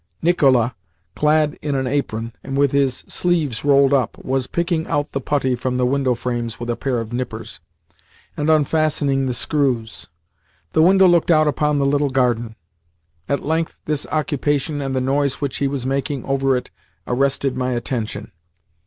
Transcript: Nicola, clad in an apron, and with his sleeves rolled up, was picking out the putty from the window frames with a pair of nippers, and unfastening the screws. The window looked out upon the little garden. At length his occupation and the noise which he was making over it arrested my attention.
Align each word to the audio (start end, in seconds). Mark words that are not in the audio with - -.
Nicola, 0.23 0.75
clad 1.15 1.59
in 1.61 1.75
an 1.75 1.85
apron, 1.85 2.33
and 2.43 2.57
with 2.57 2.71
his 2.71 3.03
sleeves 3.07 3.63
rolled 3.63 3.93
up, 3.93 4.17
was 4.25 4.47
picking 4.47 4.87
out 4.87 5.11
the 5.11 5.21
putty 5.21 5.55
from 5.55 5.75
the 5.75 5.85
window 5.85 6.15
frames 6.15 6.59
with 6.59 6.71
a 6.71 6.75
pair 6.75 6.97
of 6.99 7.13
nippers, 7.13 7.59
and 8.35 8.49
unfastening 8.49 9.27
the 9.27 9.33
screws. 9.35 10.07
The 10.73 10.81
window 10.81 11.07
looked 11.07 11.29
out 11.29 11.47
upon 11.47 11.77
the 11.77 11.85
little 11.85 12.09
garden. 12.09 12.55
At 13.29 13.45
length 13.45 13.77
his 13.85 14.07
occupation 14.07 14.81
and 14.81 14.95
the 14.95 15.01
noise 15.01 15.35
which 15.39 15.57
he 15.57 15.67
was 15.67 15.85
making 15.85 16.25
over 16.25 16.57
it 16.57 16.71
arrested 17.05 17.55
my 17.55 17.73
attention. 17.73 18.31